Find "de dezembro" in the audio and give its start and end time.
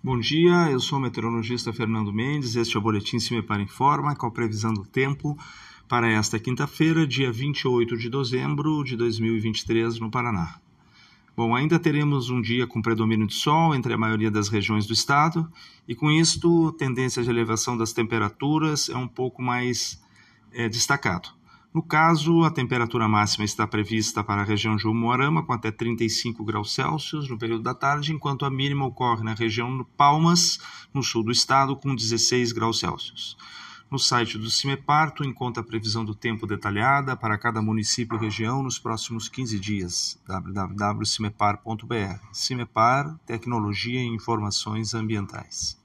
7.96-8.84